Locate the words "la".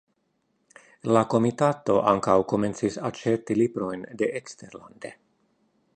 1.15-1.21